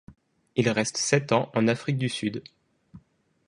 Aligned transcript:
Il 0.55 0.67
reste 0.67 0.97
sept 0.97 1.31
ans 1.31 1.51
en 1.53 1.67
Afrique 1.67 1.99
du 1.99 2.09
Sud. 2.09 2.41